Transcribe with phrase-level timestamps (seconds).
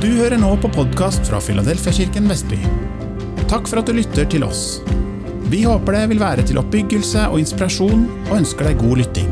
[0.00, 2.56] Du hører nå på podkast fra Filadelfiakirken Vestby.
[3.50, 4.78] Takk for at du lytter til oss.
[5.52, 9.28] Vi håper det vil være til oppbyggelse og inspirasjon, og ønsker deg god lytting.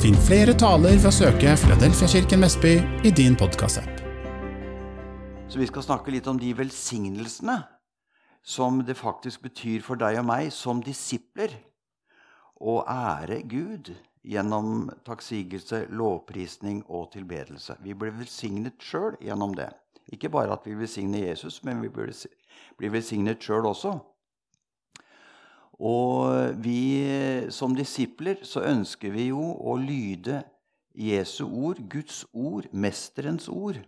[0.00, 2.72] Finn flere taler ved å søke Filadelfiakirken Vestby
[3.04, 4.00] i din podkastapp.
[5.52, 7.58] Så vi skal snakke litt om de velsignelsene
[8.40, 11.52] som det faktisk betyr for deg og meg som disipler
[12.56, 13.92] å ære Gud
[14.24, 17.76] gjennom takksigelse, lovprisning og tilbedelse.
[17.84, 19.68] Vi ble velsignet sjøl gjennom det.
[20.10, 23.94] Ikke bare at vi velsigner Jesus, men vi blir velsignet sjøl også.
[25.80, 30.42] Og vi som disipler så ønsker vi jo å lyde
[30.98, 33.78] Jesu ord, Guds ord, Mesterens ord.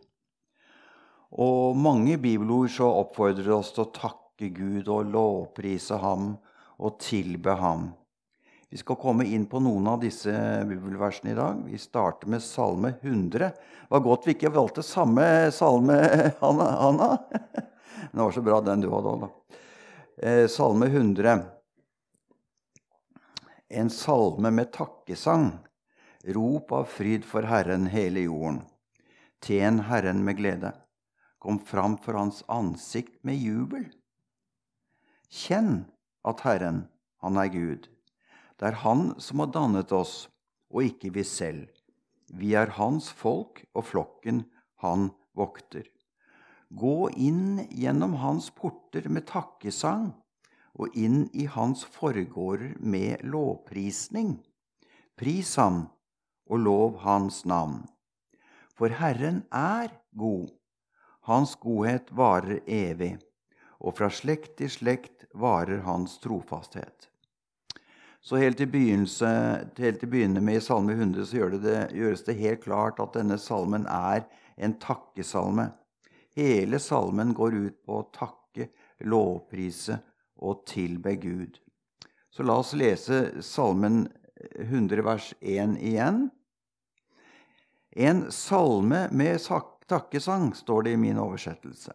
[1.32, 6.36] Og mange bibelord så oppfordrer oss til å takke Gud og lovprise ham
[6.78, 7.90] og tilbe ham.
[8.72, 10.32] Vi skal komme inn på noen av disse
[10.64, 11.58] bibelversene i dag.
[11.68, 13.50] Vi starter med Salme 100.
[13.50, 15.98] Det var godt vi ikke valgte samme salme,
[16.40, 16.70] Anna.
[16.86, 17.08] Anna.
[17.52, 19.60] Det var så bra den du hadde òg, da.
[20.24, 21.44] Eh, salme 100.
[23.68, 25.50] En salme med takkesang.
[26.32, 28.62] Rop av fryd for Herren hele jorden.
[29.44, 30.72] Tjen Herren med glede.
[31.36, 33.90] Kom fram for Hans ansikt med jubel.
[35.28, 35.82] Kjenn
[36.24, 36.86] at Herren,
[37.20, 37.91] Han er Gud.
[38.62, 40.28] Det er Han som har dannet oss,
[40.70, 41.64] og ikke vi selv.
[42.30, 44.44] Vi er Hans folk og flokken
[44.84, 45.88] Han vokter.
[46.70, 50.12] Gå inn gjennom Hans porter med takkesang
[50.78, 54.36] og inn i Hans forgårder med lovprisning.
[55.18, 55.88] Pris Ham
[56.46, 57.80] og lov Hans navn.
[58.78, 60.52] For Herren er god.
[61.26, 63.16] Hans godhet varer evig,
[63.82, 67.11] og fra slekt til slekt varer Hans trofasthet.
[68.22, 69.06] Så helt til,
[69.74, 73.16] til begynne med i Salme 100 så gjør det det, gjøres det helt klart at
[73.18, 74.22] denne salmen er
[74.62, 75.72] en takkesalme.
[76.38, 78.68] Hele salmen går ut på å takke,
[79.02, 79.98] lovprise
[80.38, 81.58] og tilbe Gud.
[82.30, 84.06] Så la oss lese Salmen
[84.54, 86.28] 100 vers 1 igjen.
[87.90, 89.42] En salme med
[89.90, 91.92] takkesang, står det i min oversettelse.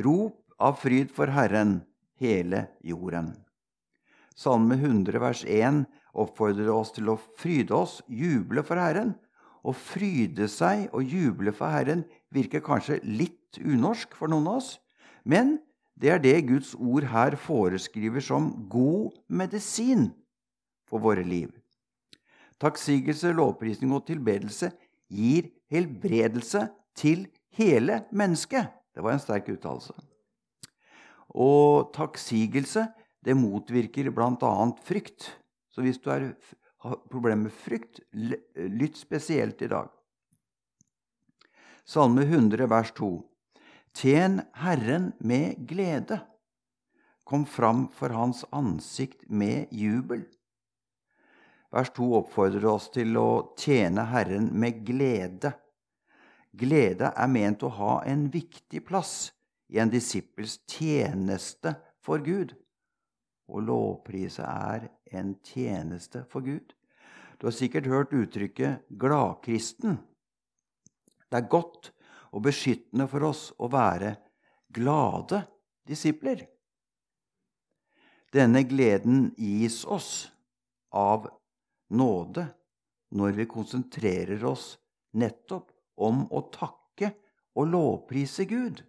[0.00, 1.82] Rop av fryd for Herren,
[2.18, 3.34] hele jorden.
[4.36, 9.14] Salme 100 vers 1 oppfordrer oss til å fryde oss, juble for Herren.
[9.62, 12.02] Å fryde seg og juble for Herren
[12.34, 14.72] virker kanskje litt unorsk for noen av oss,
[15.22, 15.60] men
[15.94, 20.08] det er det Guds ord her foreskriver som god medisin
[20.88, 21.52] for våre liv.
[22.62, 24.72] Takksigelse, lovprisning og tilbedelse
[25.12, 26.66] gir helbredelse
[26.98, 27.26] til
[27.58, 28.70] hele mennesket.
[28.94, 29.94] Det var en sterk uttalelse.
[31.32, 32.86] Og takksigelse
[33.24, 34.52] det motvirker bl.a.
[34.84, 35.30] frykt.
[35.72, 36.32] Så hvis du er,
[36.84, 39.90] har problemer med frykt, lytt spesielt i dag.
[41.84, 43.12] Salme 100, vers 2.
[43.94, 46.20] Tjen Herren med glede.
[47.24, 50.24] Kom fram for Hans ansikt med jubel.
[51.72, 55.54] Vers 2 oppfordrer oss til å tjene Herren med glede.
[56.52, 59.32] Glede er ment å ha en viktig plass
[59.72, 61.72] i en disippels tjeneste
[62.04, 62.52] for Gud.
[63.52, 66.72] Å lovprise er en tjeneste for Gud.
[67.38, 69.98] Du har sikkert hørt uttrykket 'gladkristen'.
[71.28, 71.92] Det er godt
[72.32, 74.16] og beskyttende for oss å være
[74.72, 75.42] glade
[75.88, 76.46] disipler.
[78.32, 80.32] Denne gleden gis oss
[80.92, 81.28] av
[81.92, 82.46] nåde
[83.12, 84.78] når vi konsentrerer oss
[85.12, 85.68] nettopp
[86.00, 87.12] om å takke
[87.52, 88.80] og lovprise Gud.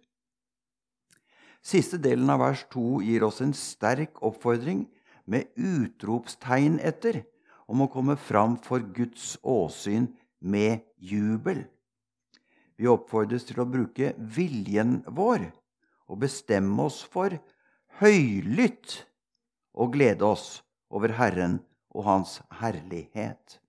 [1.64, 4.84] Siste delen av vers 2 gir oss en sterk oppfordring
[5.24, 7.22] med utropstegn etter
[7.64, 10.10] om å komme fram for Guds åsyn
[10.44, 11.62] med jubel.
[12.76, 15.46] Vi oppfordres til å bruke viljen vår
[16.10, 17.32] og bestemme oss for
[18.02, 19.00] høylytt
[19.72, 20.60] å glede oss
[20.92, 21.62] over Herren
[21.94, 23.60] og Hans herlighet.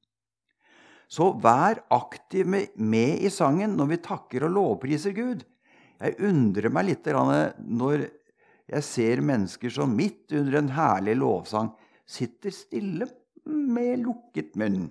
[1.08, 5.46] Så vær aktiv med i sangen når vi takker og lovpriser Gud.
[6.00, 8.08] Jeg undrer meg litt når
[8.66, 11.72] jeg ser mennesker som midt under en herlig lovsang
[12.06, 13.08] sitter stille
[13.46, 14.90] med lukket munn.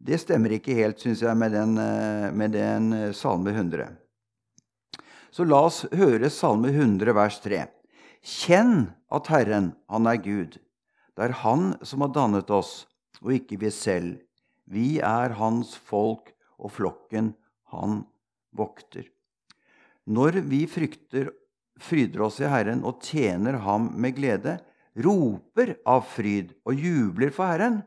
[0.00, 3.98] Det stemmer ikke helt, syns jeg, med den, eh, med den, eh, Salme 100.
[5.30, 7.68] Så la oss høre Salme 100, vers 3.
[8.22, 10.58] Kjenn at Herren, Han er Gud.
[11.16, 12.86] Det er Han som har dannet oss,
[13.22, 14.20] og ikke vi selv.
[14.66, 17.34] Vi er Hans folk og flokken
[17.72, 18.06] Han
[18.56, 19.04] vokter.
[20.08, 21.30] Når vi frykter,
[21.80, 24.58] fryder oss i Herren og tjener Ham med glede,
[25.00, 27.80] roper av fryd og jubler for Herren,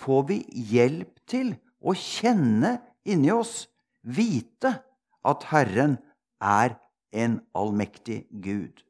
[0.00, 0.38] får vi
[0.72, 2.78] hjelp til å kjenne
[3.08, 3.66] inni oss,
[4.00, 4.78] vite
[5.26, 5.98] at Herren
[6.40, 6.76] er
[7.12, 8.80] en allmektig Gud.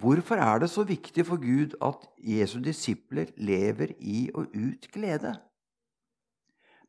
[0.00, 5.34] Hvorfor er det så viktig for Gud at Jesu disipler lever i og ut glede?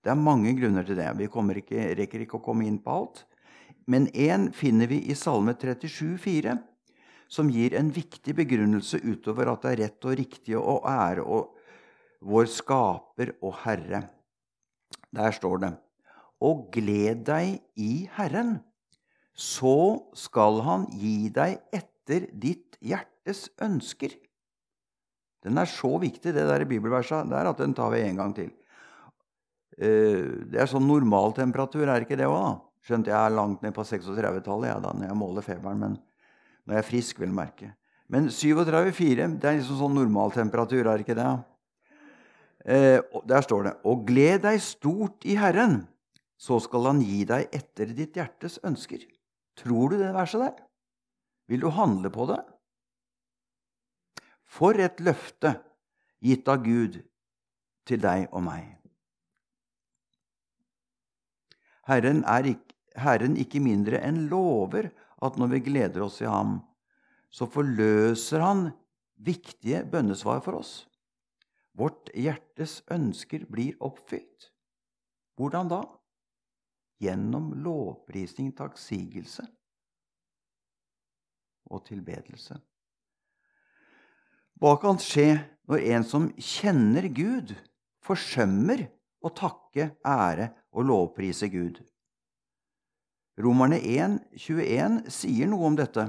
[0.02, 1.10] Det er mange grunner til det.
[1.20, 3.26] Vi ikke, rekker ikke å komme inn på alt.
[3.88, 6.58] Men én finner vi i Salme 37, 37,4,
[7.32, 11.56] som gir en viktig begrunnelse utover at det er rett og riktig å ære og
[12.22, 14.04] vår skaper og Herre.
[15.16, 15.72] Der står det:"
[16.42, 18.60] Og gled deg i Herren,
[19.34, 24.10] så skal Han gi deg etter ditt hjertes ønsker.
[25.44, 28.52] Den er så viktig, det der bibelverset der, at den tar vi en gang til.
[29.78, 32.71] Eh, det er sånn normaltemperatur, er ikke det òg, da?
[32.82, 35.84] Skjønt jeg er langt ned på 36-tallet ja, da, når jeg måler feberen.
[35.84, 35.98] Men
[36.66, 37.72] når jeg er frisk, vil jeg merke.
[38.12, 41.30] Men 37,4 det er liksom sånn normaltemperatur, er ikke det?
[42.66, 45.88] Eh, der står det Og gled deg stort i Herren,
[46.38, 49.06] så skal Han gi deg etter ditt hjertes ønsker.
[49.58, 50.58] Tror du det verset der?
[51.48, 52.42] Vil du handle på det?
[54.52, 55.56] For et løfte
[56.22, 57.00] gitt av Gud
[57.88, 58.68] til deg og meg.
[61.90, 64.90] Herren er ikke, Herren ikke mindre enn lover
[65.22, 66.60] at når vi gleder oss i ham,
[67.32, 68.66] så forløser han
[69.22, 70.74] viktige bønnesvar for oss.
[71.78, 74.50] Vårt hjertes ønsker blir oppfylt.
[75.40, 75.82] Hvordan da?
[77.02, 79.48] Gjennom lovprisning, takksigelse
[81.72, 82.58] og tilbedelse.
[84.62, 85.40] Hva kan skje
[85.72, 87.56] når en som kjenner Gud,
[88.06, 88.84] forsømmer
[89.24, 91.80] å takke, ære og lovprise Gud?
[93.40, 96.04] Romerne 1, 21 sier noe om dette.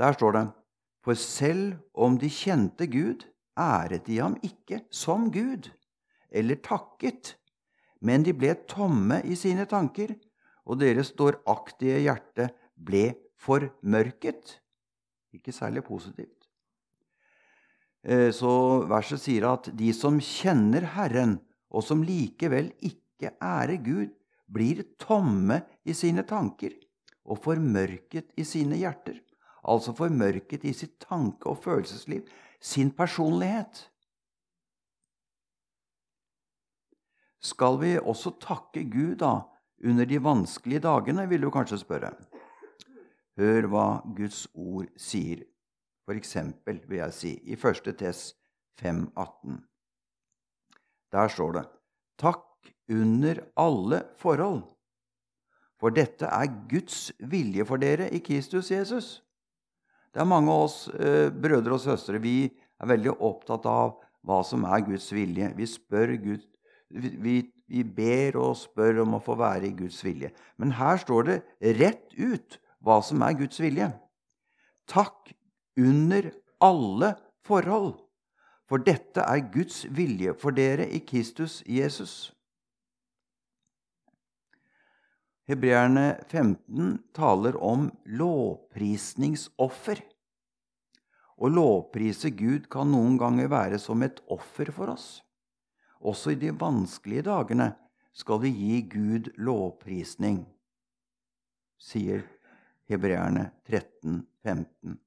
[0.00, 0.46] Der står det
[1.04, 3.24] For selv om de kjente Gud,
[3.58, 5.70] æret de ham ikke som Gud,
[6.30, 7.36] eller takket,
[8.00, 10.12] men de ble tomme i sine tanker,
[10.66, 14.58] og deres dåraktige hjerte ble formørket.
[15.32, 16.48] Ikke særlig positivt.
[18.04, 21.38] Eh, så verset sier at de som kjenner Herren,
[21.70, 24.10] og som likevel ikke ærer Gud,
[24.50, 26.74] blir tomme i sine tanker
[27.30, 29.20] og formørket i sine hjerter.
[29.68, 32.26] Altså formørket i sitt tanke- og følelsesliv,
[32.60, 33.86] sin personlighet.
[37.40, 39.40] Skal vi også takke Gud da
[39.84, 42.12] under de vanskelige dagene, vil du kanskje spørre.
[43.40, 43.86] Hør hva
[44.16, 45.46] Guds ord sier
[46.10, 47.84] for eksempel, vil jeg si, i 1.
[47.98, 48.32] Tess
[48.82, 49.60] 5,18.
[51.12, 51.64] Der står det:"
[52.60, 54.64] Takk under alle forhold,
[55.78, 59.22] for dette er Guds vilje for dere i Kristus Jesus.
[60.12, 64.42] Det er mange av oss eh, brødre og søstre vi er veldig opptatt av hva
[64.44, 65.52] som er Guds vilje.
[65.56, 66.42] Vi spør Gud,
[66.90, 70.32] vi, vi ber og spør om å få være i Guds vilje.
[70.58, 71.38] Men her står det
[71.78, 73.92] rett ut hva som er Guds vilje.
[74.90, 75.32] Takk
[75.78, 77.14] under alle
[77.46, 77.94] forhold.
[78.68, 82.34] For dette er Guds vilje for dere i Kristus Jesus.
[85.50, 89.98] Hebreerne 15 taler om lovprisningsoffer.
[91.40, 95.08] Å lovprise Gud kan noen ganger være som et offer for oss.
[96.00, 97.72] Også i de vanskelige dagene
[98.16, 100.44] skal vi gi Gud lovprisning,
[101.80, 102.22] sier
[102.90, 104.98] Hebreerne 13, 15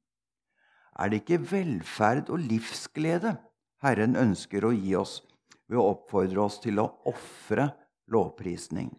[1.00, 3.36] er det ikke velferd og livsglede
[3.84, 5.20] Herren ønsker å gi oss
[5.68, 7.72] ved å oppfordre oss til å ofre
[8.14, 8.92] lovprisning.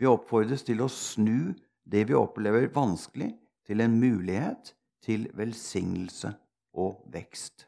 [0.00, 1.52] Vi oppfordres til å snu
[1.84, 3.34] det vi opplever vanskelig,
[3.68, 4.72] til en mulighet
[5.04, 6.32] til velsignelse
[6.80, 7.66] og vekst.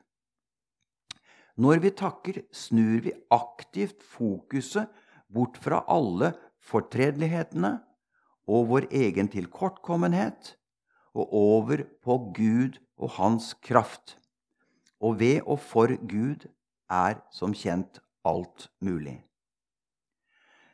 [1.60, 4.88] Når vi takker, snur vi aktivt fokuset
[5.28, 6.32] bort fra alle
[6.64, 7.74] fortredelighetene
[8.48, 10.54] og vår egen tilkortkommenhet
[11.12, 14.16] og over på Gud og hans kraft.
[15.02, 16.48] Og ved og for Gud
[16.88, 19.20] er som kjent alt mulig.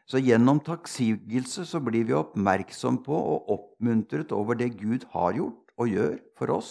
[0.09, 5.75] Så gjennom takksigelse så blir vi oppmerksom på og oppmuntret over det Gud har gjort
[5.77, 6.71] og gjør for oss,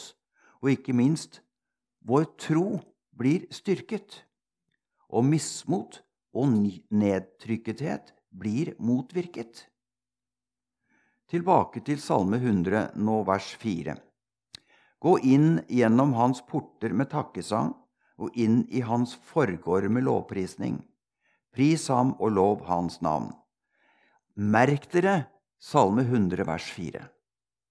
[0.58, 1.44] og ikke minst
[2.08, 2.80] vår tro
[3.18, 4.24] blir styrket,
[5.14, 6.02] og mismot
[6.34, 6.50] og
[6.90, 9.68] nedtrykkethet blir motvirket.
[11.30, 13.98] Tilbake til Salme 100, nå vers 4.
[14.98, 17.74] Gå inn gjennom hans porter med takkesang
[18.18, 20.80] og inn i hans forgård med lovprisning.
[21.56, 23.32] Pris ham og lov hans navn.
[24.36, 25.26] Merk dere
[25.58, 27.02] Salme 100 vers 4.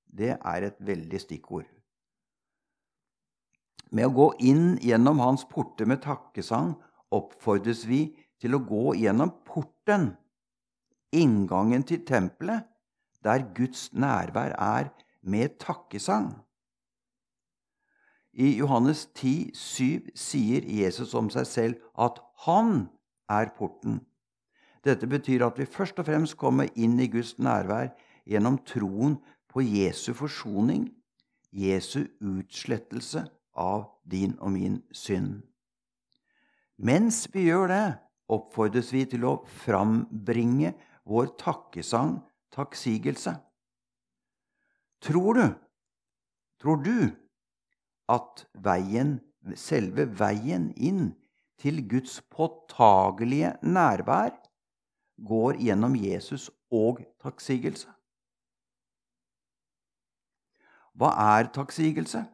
[0.06, 1.66] Det er et veldig stikkord.
[3.94, 6.72] Med å gå inn gjennom hans porter med takkesang
[7.14, 8.08] oppfordres vi
[8.42, 10.16] til å gå gjennom porten,
[11.14, 12.66] inngangen til tempelet,
[13.22, 14.90] der Guds nærvær er,
[15.22, 16.32] med takkesang.
[18.36, 22.88] I Johannes 10, 7 sier Jesus om seg selv at han
[23.30, 24.00] er porten.
[24.84, 27.90] Dette betyr at vi først og fremst kommer inn i Guds nærvær
[28.26, 29.18] gjennom troen
[29.50, 30.90] på Jesu forsoning,
[31.50, 33.24] Jesu utslettelse
[33.56, 35.40] av din og min synd.
[36.76, 37.86] Mens vi gjør det,
[38.28, 40.74] oppfordres vi til å frambringe
[41.08, 42.18] vår takkesang,
[42.52, 43.36] takksigelse.
[45.02, 45.46] Tror du,
[46.60, 46.98] tror du
[48.12, 49.18] at veien,
[49.54, 51.14] selve veien inn
[51.60, 54.34] til Guds påtagelige nærvær
[55.26, 57.88] går gjennom Jesus og takksigelse?
[60.96, 62.24] Hva er takksigelse?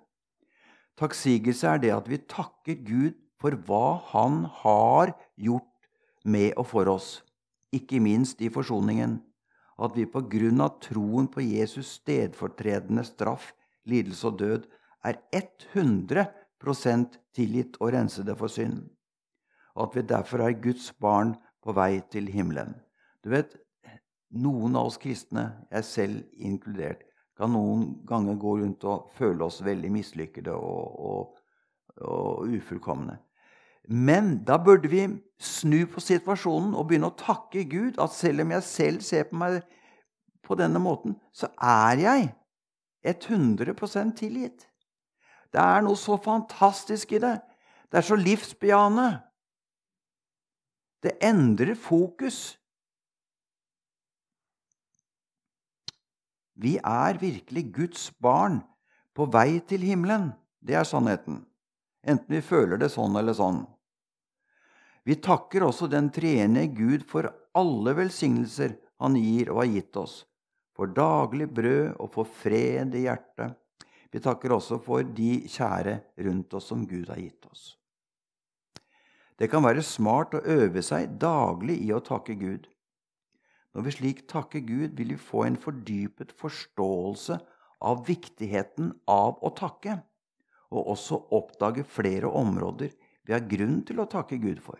[0.98, 5.68] Takksigelse er det at vi takker Gud for hva Han har gjort
[6.24, 7.22] med og for oss,
[7.74, 9.16] ikke minst i forsoningen,
[9.82, 13.50] at vi på grunn av troen på Jesus stedfortredende straff,
[13.88, 14.68] lidelse og død
[15.02, 18.84] er 100% tilgitt og rensede for synd,
[19.74, 22.74] og at vi derfor er Guds barn på vei til himmelen.
[23.24, 23.54] Du vet,
[24.32, 27.04] noen av oss kristne, jeg selv inkludert,
[27.38, 31.36] kan noen ganger gå rundt og føle oss veldig mislykkede og, og,
[32.04, 33.16] og ufullkomne.
[33.88, 35.06] Men da burde vi
[35.42, 37.98] snu på situasjonen og begynne å takke Gud.
[37.98, 39.58] At selv om jeg selv ser på meg
[40.42, 42.28] på denne måten, så er jeg
[43.02, 44.68] 100% tilgitt.
[45.52, 47.36] Det er noe så fantastisk i det.
[47.90, 49.08] Det er så livsbejaende.
[51.02, 52.58] Det endrer fokus.
[56.54, 58.60] Vi er virkelig Guds barn
[59.16, 60.30] på vei til himmelen.
[60.62, 61.42] Det er sannheten
[62.02, 63.62] enten vi føler det sånn eller sånn.
[65.06, 70.12] Vi takker også den treende Gud for alle velsignelser Han gir og har gitt oss,
[70.78, 73.56] for daglig brød og for fred i hjertet.
[74.14, 77.64] Vi takker også for de kjære rundt oss som Gud har gitt oss.
[79.38, 82.68] Det kan være smart å øve seg daglig i å takke Gud.
[83.72, 87.38] Når vi slik takker Gud, vil vi få en fordypet forståelse
[87.82, 89.96] av viktigheten av å takke
[90.72, 94.78] og også oppdage flere områder vi har grunn til å takke Gud for.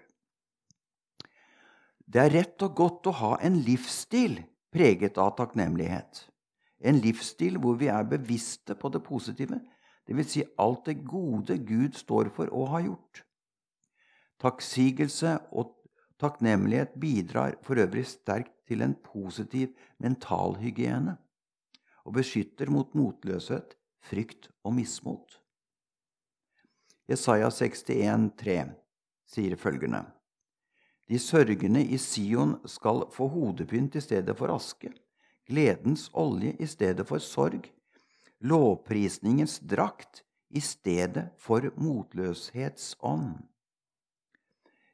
[2.13, 4.41] Det er rett og godt å ha en livsstil
[4.73, 6.27] preget av takknemlighet.
[6.83, 9.61] En livsstil hvor vi er bevisste på det positive,
[10.09, 10.33] dvs.
[10.33, 13.23] Si alt det gode Gud står for og har gjort.
[14.43, 15.77] Takksigelse og
[16.19, 19.71] takknemlighet bidrar for øvrig sterkt til en positiv
[20.03, 21.17] mentalhygiene
[22.03, 25.39] og beskytter mot motløshet, frykt og mismot.
[27.11, 28.65] Jesaja 61, 61,3
[29.31, 30.03] sier følgende.:
[31.09, 34.91] De sørgende i Sion skal få hodepynt i stedet for aske,
[35.47, 37.71] gledens olje i stedet for sorg,
[38.41, 43.52] lovprisningens drakt i stedet for motløshetsånd.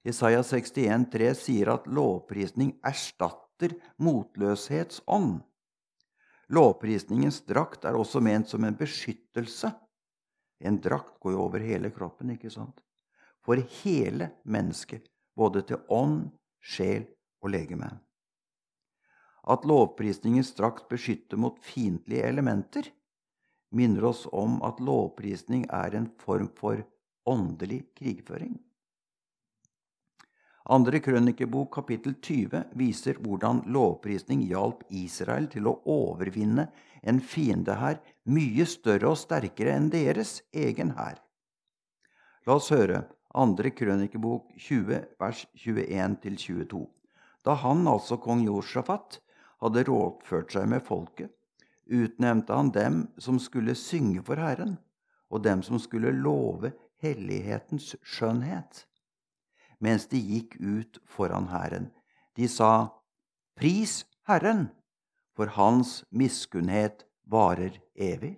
[0.08, 0.72] Jesaja 61,
[1.12, 5.42] 61,3 sier at lovprisning erstatter motløshetsånd.
[6.48, 9.74] Lovprisningens drakt er også ment som en beskyttelse
[10.58, 12.80] en drakt går jo over hele kroppen, ikke sant?
[13.46, 15.06] For hele mennesket,
[15.38, 17.06] både til ånd, sjel
[17.42, 17.90] og legeme.
[19.48, 22.90] At lovprisningens drakt beskytter mot fiendtlige elementer,
[23.70, 26.82] minner oss om at lovprisning er en form for
[27.28, 28.58] åndelig krigføring.
[30.68, 36.66] Andre krønikebok kapittel 20 viser hvordan lovprisning hjalp Israel til å overvinne
[37.08, 37.96] en fiende her
[38.28, 41.22] mye større og sterkere enn deres egen hær.
[42.44, 46.82] La oss høre andre krønikebok 20, vers 21-22.
[47.48, 49.22] Da han, altså kong Josjafat,
[49.64, 51.32] hadde rådført seg med folket,
[51.88, 54.76] utnevnte han dem som skulle synge for Herren,
[55.32, 58.84] og dem som skulle love hellighetens skjønnhet
[59.78, 61.90] mens de gikk ut foran hæren.
[62.36, 62.90] De sa,
[63.58, 64.68] Pris Herren,
[65.34, 68.36] for Hans miskunnhet varer evig.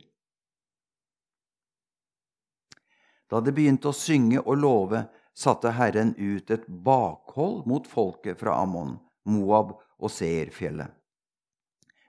[3.30, 5.04] Da de begynte å synge og love,
[5.36, 10.90] satte Herren ut et bakhold mot folket fra Ammon, Moab og Seerfjellet,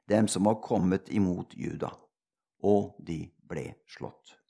[0.10, 1.94] dem som var kommet imot Juda,
[2.64, 4.41] og de ble slått.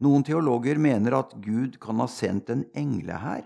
[0.00, 3.44] Noen teologer mener at Gud kan ha sendt en englehær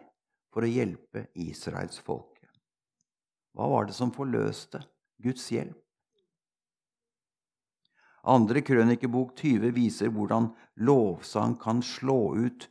[0.54, 2.30] for å hjelpe Israels folk.
[3.54, 4.80] Hva var det som forløste
[5.22, 5.78] Guds hjelp?
[8.24, 10.48] Andre krønikebok 20 viser hvordan
[10.80, 12.68] lovsang kan slå ut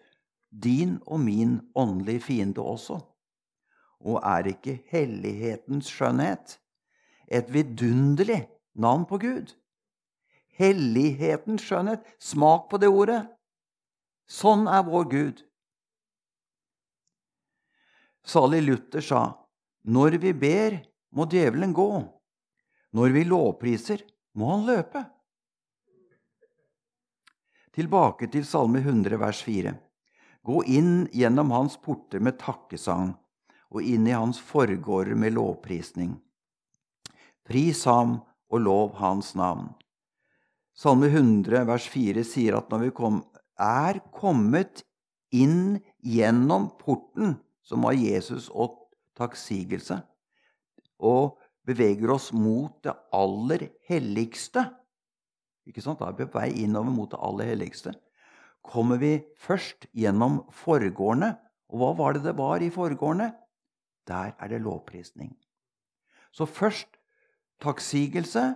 [0.49, 2.97] din og min åndelige fiende også.
[4.03, 6.57] Og er ikke hellighetens skjønnhet
[7.27, 8.41] et vidunderlig
[8.73, 9.53] navn på Gud.
[10.57, 12.03] Hellighetens skjønnhet.
[12.19, 13.21] Smak på det ordet.
[14.29, 15.41] Sånn er vår Gud.
[18.23, 19.47] Salig Luther sa,
[19.83, 20.79] 'Når vi ber,
[21.11, 21.89] må djevelen gå.
[22.93, 24.03] Når vi lovpriser,
[24.35, 25.05] må han løpe.'
[27.73, 29.73] Tilbake til Salme 100, vers 4.
[30.45, 33.15] Gå inn gjennom hans porter med takkesang
[33.73, 36.21] og inn i hans forgårder med lovprisning.
[37.43, 38.19] Pris ham
[38.53, 39.73] og lov hans navn.
[40.77, 43.23] Salme 100, vers 4 sier at når vi kom,
[43.59, 44.83] er kommet
[45.33, 48.79] inn gjennom porten, som var Jesus og
[49.17, 50.01] takksigelse,
[50.99, 54.65] og beveger oss mot det aller helligste
[55.69, 56.01] ikke sant?
[56.01, 57.93] Da er vi på vei innover mot det aller helligste.
[58.63, 61.33] Kommer vi først gjennom forgårdene,
[61.71, 63.31] og hva var det det var i forgårdene?
[64.07, 65.31] Der er det lovprisning.
[66.35, 66.99] Så først
[67.63, 68.55] takksigelse,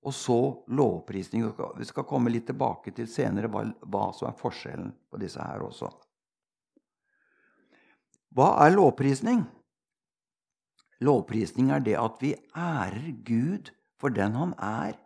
[0.00, 1.44] og så lovprisning.
[1.76, 5.64] Vi skal komme litt tilbake til senere hva, hva som er forskjellen på disse her
[5.66, 5.90] også.
[8.36, 9.44] Hva er lovprisning?
[11.04, 14.96] Lovprisning er det at vi ærer Gud for den han er,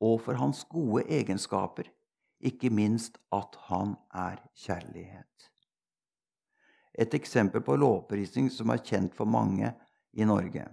[0.00, 1.88] og for hans gode egenskaper,
[2.38, 5.48] ikke minst at han er kjærlighet.
[6.98, 9.72] Et eksempel på lovprisning som er kjent for mange
[10.14, 10.64] i Norge,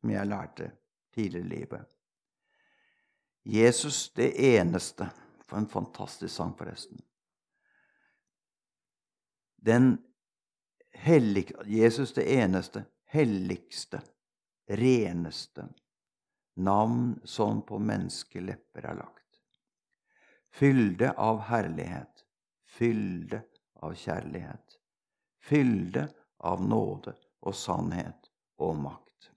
[0.00, 0.70] som jeg lærte
[1.14, 1.93] tidligere i livet.
[3.44, 5.10] Jesus det eneste
[5.44, 7.02] For en fantastisk sang, forresten.
[9.56, 9.98] Den
[10.92, 14.00] hellig, Jesus det eneste, helligste,
[14.66, 15.68] reneste
[16.54, 19.40] navn som på menneskelepper er lagt.
[20.54, 22.24] Fylde av herlighet,
[22.64, 23.42] fylde
[23.82, 24.78] av kjærlighet,
[25.42, 26.08] fylde
[26.38, 28.30] av nåde og sannhet
[28.62, 29.30] og makt.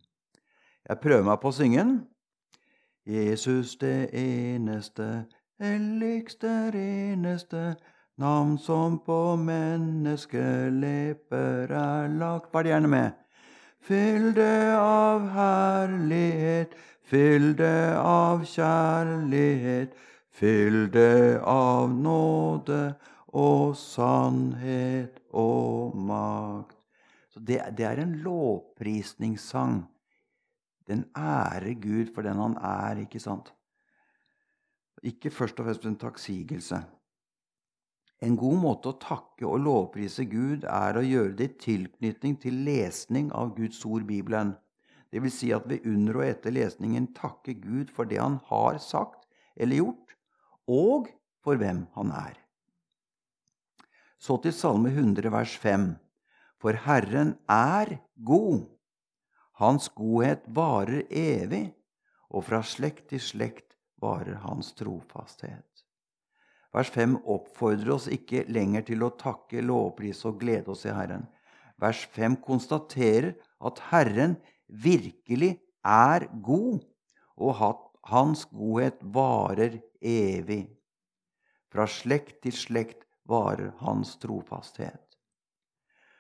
[0.88, 1.98] Jeg prøver meg på å synge den.
[3.08, 5.26] Jesus det eneste,
[5.60, 7.76] helligste, reneste,
[8.20, 12.54] navn som på menneskelepper er lagt.
[12.54, 13.12] Var det gjerne med.
[13.80, 16.76] Fyll det av herlighet,
[17.08, 19.96] fyll det av kjærlighet,
[20.28, 23.00] fyll det av nåde
[23.32, 26.76] og sannhet og makt.
[27.32, 29.97] Så det, det er en lovprisningssang.
[30.88, 33.52] Den ærer Gud for den han er, ikke sant?
[35.04, 36.80] Ikke først og fremst en takksigelse.
[38.24, 42.64] En god måte å takke og lovprise Gud er å gjøre det i tilknytning til
[42.66, 44.56] lesning av Guds ord, Bibelen.
[45.14, 48.82] Det vil si at vi under og etter lesningen takker Gud for det han har
[48.82, 50.16] sagt eller gjort,
[50.68, 51.12] og
[51.46, 52.34] for hvem han er.
[54.18, 55.92] Så til Salme 100, vers 5.
[56.58, 58.66] For Herren er god.
[59.58, 61.72] Hans godhet varer evig,
[62.30, 65.66] og fra slekt til slekt varer hans trofasthet.
[66.76, 71.26] Vers 5 oppfordrer oss ikke lenger til å takke, lovprise og glede oss i Herren.
[71.82, 73.32] Vers 5 konstaterer
[73.66, 74.36] at Herren
[74.68, 76.84] virkelig er god,
[77.38, 80.68] og at hans godhet varer evig.
[81.74, 85.02] Fra slekt til slekt varer hans trofasthet.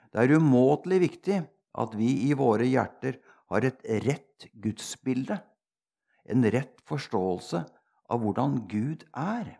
[0.09, 1.37] Det er umåtelig viktig
[1.77, 3.19] at vi i våre hjerter
[3.51, 5.39] har et rett gudsbilde,
[6.27, 7.63] en rett forståelse
[8.11, 9.55] av hvordan Gud er.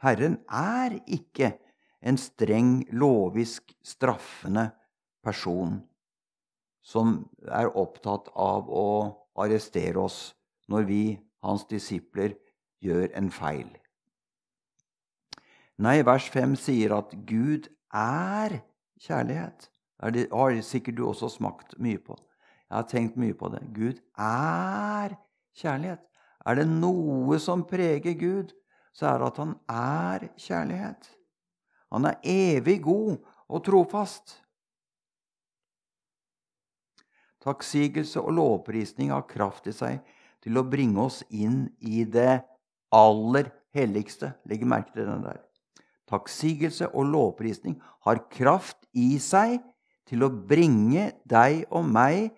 [0.00, 1.52] Herren er ikke
[2.00, 4.70] en streng, lovisk straffende
[5.24, 5.82] person
[6.80, 8.88] som er opptatt av å
[9.40, 10.32] arrestere oss
[10.70, 11.02] når vi,
[11.44, 12.36] hans disipler,
[12.80, 13.68] gjør en feil.
[15.80, 18.60] Nei, vers 5 sier at Gud er
[19.00, 19.69] kjærlighet.
[20.00, 22.16] Det har sikkert du også smakt mye på.
[22.70, 23.60] Jeg har tenkt mye på det.
[23.74, 25.16] Gud er
[25.60, 26.00] kjærlighet.
[26.46, 28.54] Er det noe som preger Gud,
[28.96, 31.10] så er det at han er kjærlighet.
[31.92, 33.18] Han er evig god
[33.50, 34.38] og trofast.
[37.44, 40.00] Takksigelse og lovprisning har kraft i seg
[40.44, 42.40] til å bringe oss inn i det
[42.94, 44.34] aller helligste.
[44.48, 45.40] Legg merke til den der.
[46.10, 49.58] Takksigelse og lovprisning har kraft i seg
[50.10, 52.32] til å bringe deg og meg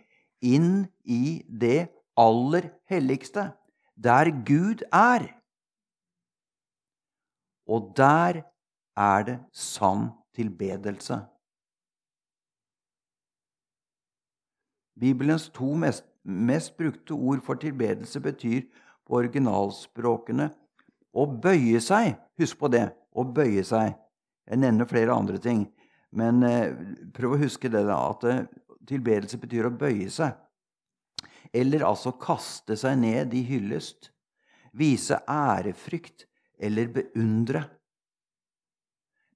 [0.44, 3.48] inn i det aller helligste,
[3.96, 5.30] der Gud er.
[7.64, 8.42] Og der
[8.98, 11.22] er det sann tilbedelse.
[14.98, 18.66] Bibelens to mest, mest brukte ord for tilbedelse betyr
[19.06, 20.50] på originalspråkene
[21.12, 22.18] å bøye seg.
[22.38, 22.90] Husk på det.
[23.12, 23.96] Å bøye seg.
[24.48, 25.66] Jeg nevner flere andre ting,
[26.12, 26.72] men eh,
[27.14, 28.44] prøv å huske det da, at eh,
[28.88, 30.38] tilbedelse betyr å bøye seg.
[31.52, 34.08] eller altså kaste seg ned i hyllest,
[34.72, 36.24] vise ærefrykt
[36.56, 37.66] eller beundre.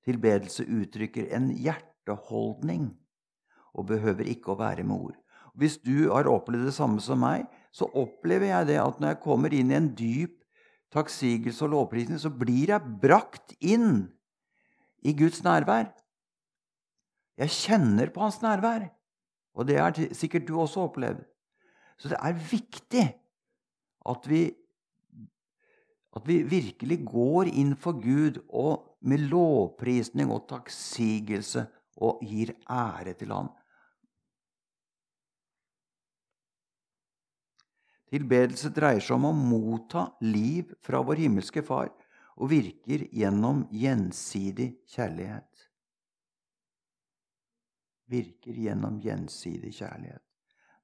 [0.07, 2.89] Tilbedelse uttrykker en hjerteholdning
[3.77, 5.19] og behøver ikke å være med ord.
[5.57, 9.25] Hvis du har opplevd det samme som meg, så opplever jeg det at når jeg
[9.25, 10.39] kommer inn i en dyp
[10.95, 14.07] takksigelse og lovprisning, så blir jeg brakt inn
[15.05, 15.91] i Guds nærvær.
[17.37, 18.89] Jeg kjenner på hans nærvær.
[19.57, 21.23] Og det har sikkert du også opplevd.
[21.97, 23.05] Så det er viktig
[24.07, 24.43] at vi,
[26.17, 31.67] at vi virkelig går inn for Gud og med lovprisning og takksigelse
[32.05, 33.49] og gir ære til Han.
[38.13, 41.91] Tilbedelse dreier seg om å motta liv fra vår himmelske Far
[42.37, 45.56] og virker gjennom gjensidig kjærlighet.
[48.07, 50.23] Virker gjennom gjensidig kjærlighet.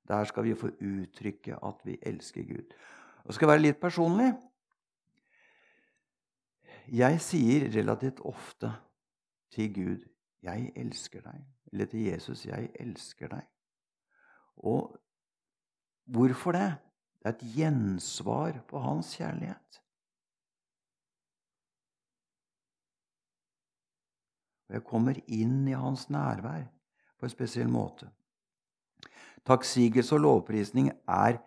[0.09, 2.75] Der skal vi få uttrykke at vi elsker Gud.
[3.25, 4.33] Og skal være litt personlig.
[6.91, 8.73] Jeg sier relativt ofte
[9.51, 10.09] til Gud
[10.43, 13.49] 'Jeg elsker deg', eller til Jesus 'Jeg elsker deg'.
[14.57, 14.99] Og
[16.05, 16.75] hvorfor det?
[17.23, 19.83] Det er et gjensvar på hans kjærlighet.
[24.69, 26.65] Jeg kommer inn i hans nærvær
[27.23, 28.09] på en spesiell måte.
[29.47, 31.39] Takksigelse og lovprisning er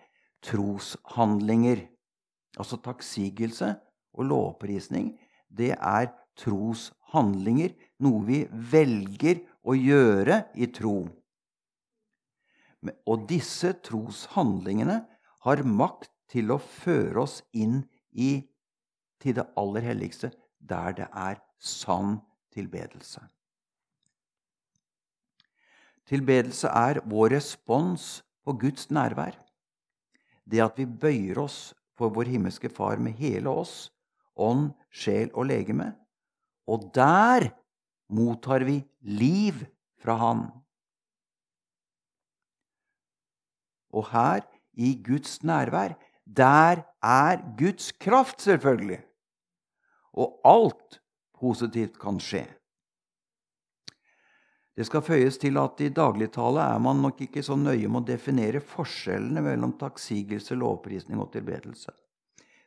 [0.48, 1.82] troshandlinger.
[2.56, 3.74] Altså takksigelse
[4.16, 5.18] og lovprisning,
[5.52, 8.40] det er troshandlinger, noe vi
[8.72, 10.96] velger å gjøre i tro.
[13.04, 15.02] Og disse troshandlingene
[15.44, 17.82] har makt til å føre oss inn
[18.16, 18.46] i,
[19.20, 22.22] til det aller helligste, der det er sann
[22.56, 23.28] tilbedelse.
[26.06, 29.38] Tilbedelse er vår respons på Guds nærvær.
[30.46, 33.89] Det at vi bøyer oss for vår himmelske Far med hele oss,
[34.36, 35.94] ånd, sjel og legeme.
[36.70, 37.50] Og der
[38.13, 39.65] mottar vi liv
[40.02, 40.46] fra Han.
[43.96, 45.96] Og her i Guds nærvær.
[46.26, 49.00] Der er Guds kraft, selvfølgelig.
[50.13, 51.02] Og alt
[51.39, 52.46] positivt kan skje.
[54.76, 58.08] Det skal føyes til at i dagligtale er man nok ikke så nøye med å
[58.10, 61.94] definere forskjellene mellom takksigelse, lovprisning og tilbedelse.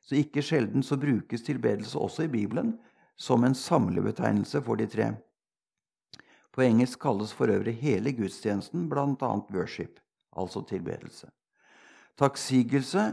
[0.00, 2.78] Så ikke sjelden så brukes tilbedelse også i Bibelen
[3.20, 5.10] som en samlebetegnelse for de tre.
[6.54, 9.32] På engelsk kalles for øvrig hele gudstjenesten bl.a.
[9.52, 10.00] worship,
[10.32, 11.28] altså tilbedelse.
[12.18, 13.04] Takksigelse,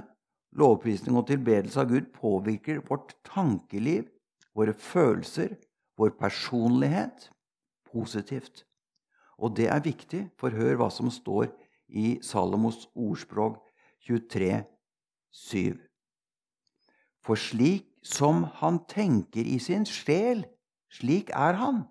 [0.56, 4.08] lovprisning og tilbedelse av Gud påvirker vårt tankeliv,
[4.56, 5.58] våre følelser,
[6.00, 7.28] vår personlighet
[7.92, 8.64] positivt.
[9.38, 11.50] Og det er viktig, for hør hva som står
[11.90, 13.60] i Salomos ordspråk
[14.08, 14.64] 23,
[15.32, 15.76] 7.
[17.26, 20.46] For slik som han tenker i sin sjel,
[20.94, 21.84] slik er han.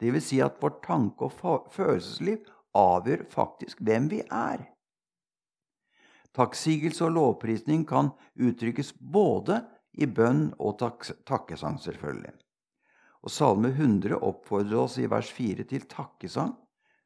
[0.00, 2.44] Det vil si at vårt tanke- og følelsesliv
[2.76, 4.66] avgjør faktisk hvem vi er.
[6.34, 9.60] Takksigelse og lovprisning kan uttrykkes både
[9.94, 12.34] i bønn og tak takkesang, selvfølgelig.
[13.24, 16.52] Og Salme 100 oppfordrer oss i vers 4 til takkesang,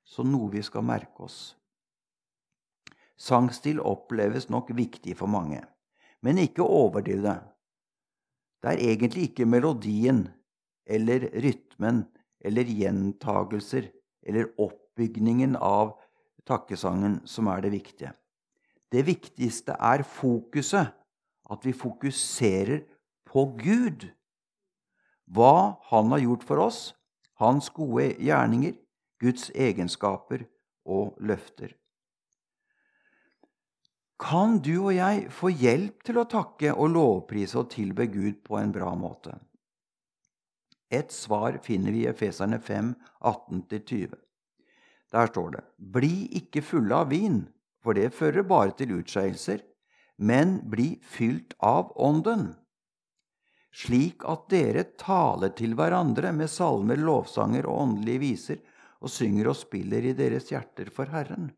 [0.03, 1.39] som noe vi skal merke oss.
[3.19, 5.61] Sangstil oppleves nok viktig for mange,
[6.23, 7.39] men ikke overdriv det.
[8.63, 10.25] Det er egentlig ikke melodien
[10.89, 12.03] eller rytmen
[12.43, 13.91] eller gjentagelser
[14.27, 15.95] eller oppbygningen av
[16.49, 18.13] takkesangen som er det viktige.
[18.91, 20.95] Det viktigste er fokuset.
[21.49, 22.83] At vi fokuserer
[23.25, 24.03] på Gud.
[25.29, 26.95] Hva Han har gjort for oss,
[27.39, 28.75] Hans gode gjerninger,
[29.21, 30.47] Guds egenskaper
[30.87, 31.75] og løfter.
[34.19, 38.59] Kan du og jeg få hjelp til å takke og lovprise og tilbe Gud på
[38.59, 39.37] en bra måte?
[40.91, 44.17] Et svar finner vi i Efeserne 5, 18-20.
[45.13, 47.49] Der står det:" Bli ikke fulle av vin,
[47.83, 49.61] for det fører bare til utskeielser,
[50.19, 52.57] men bli fylt av Ånden,
[53.75, 58.61] slik at dere taler til hverandre med salmer, lovsanger og åndelige viser,
[58.99, 61.53] og synger og spiller i deres hjerter for Herren.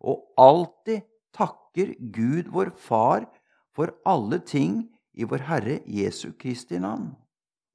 [0.00, 1.04] Og alltid
[1.36, 3.26] takker Gud vår Far
[3.74, 7.10] for alle ting i vår Herre Jesu Kristi navn.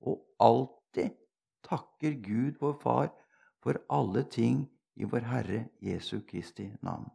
[0.01, 1.13] Og alltid
[1.67, 3.11] takker Gud vår Far
[3.63, 7.05] for alle ting i vår Herre Jesu Kristi navn.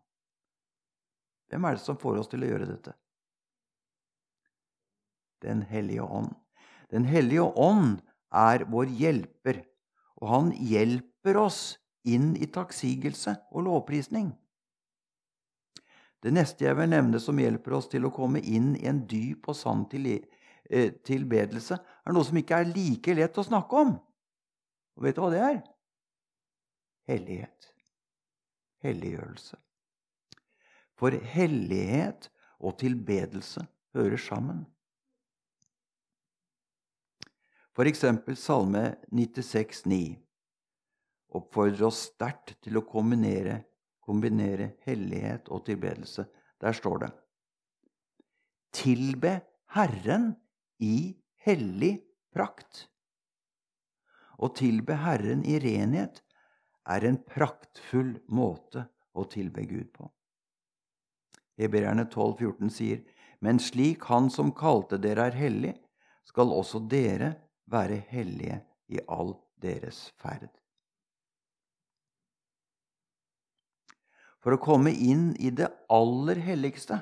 [1.49, 2.95] Hvem er det som får oss til å gjøre dette?
[5.45, 6.35] Den hellige ånd.
[6.91, 8.01] Den hellige ånd
[8.35, 9.63] er vår hjelper,
[10.19, 14.33] og han hjelper oss inn i takksigelse og lovprisning.
[16.19, 19.51] Det neste jeg vil nevne som hjelper oss til å komme inn i en dyp
[19.53, 23.95] og sann eh, tilbedelse, er noe som ikke er like lett å snakke om.
[24.99, 25.61] Og vet du hva det er?
[27.09, 27.71] Hellighet.
[28.83, 29.57] Helliggjørelse.
[30.99, 32.27] For hellighet
[32.59, 33.63] og tilbedelse
[33.95, 34.67] hører sammen.
[37.79, 40.17] For eksempel Salme 96, 96,9
[41.39, 43.61] oppfordrer oss sterkt til å kombinere,
[44.03, 46.25] kombinere hellighet og tilbedelse.
[46.59, 47.13] Der står det
[48.75, 49.37] Tilbe
[49.77, 50.33] Herren
[50.83, 51.15] i
[51.47, 51.93] hellig
[52.35, 52.89] prakt.
[54.43, 56.19] Å tilbe Herren i renhet
[56.83, 60.11] er en praktfull måte å tilbe Gud på.
[61.63, 63.05] Hebreerne 14 sier,
[63.39, 65.77] Men slik Han som kalte dere er hellig,
[66.27, 67.37] skal også dere
[67.71, 70.51] være hellige i all deres ferd.
[74.39, 77.01] For å komme inn i det aller helligste,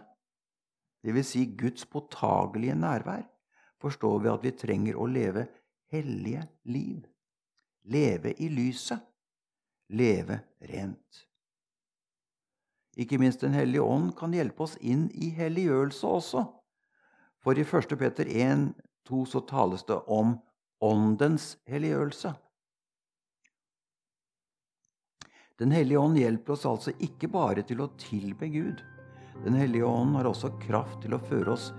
[1.05, 1.33] dvs.
[1.35, 3.27] Si Guds påtagelige nærvær,
[3.83, 5.47] forstår vi at vi trenger å leve
[5.93, 7.05] hellige liv.
[7.87, 9.05] Leve i lyset.
[9.87, 11.27] Leve rent.
[12.97, 16.43] Ikke minst Den hellige ånd kan hjelpe oss inn i helliggjørelse også.
[17.45, 17.95] For i 1.
[18.01, 20.35] Peter 1,2 så tales det om
[20.85, 22.35] åndens helliggjørelse.
[25.57, 28.83] Den hellige ånd hjelper oss altså ikke bare til å tilbe Gud.
[29.45, 31.71] Den hellige ånd har også kraft til å føre oss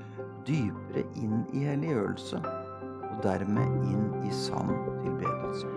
[0.47, 4.71] dypere inn i helliggjørelse, og dermed inn i sann
[5.03, 5.69] tilbedelse.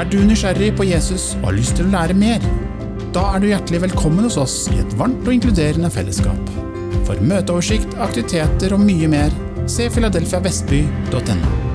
[0.00, 2.48] Er du nysgjerrig på Jesus og har lyst til å lære mer?
[3.14, 6.50] Da er du hjertelig velkommen hos oss i et varmt og inkluderende fellesskap.
[7.04, 9.36] For møteoversikt, aktiviteter og mye mer,
[9.70, 11.73] se filadelfiavestby.no.